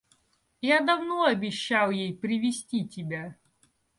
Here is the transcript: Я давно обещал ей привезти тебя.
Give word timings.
Я 0.63 0.79
давно 0.81 1.25
обещал 1.25 1.91
ей 1.91 2.11
привезти 2.11 2.87
тебя. 2.87 3.35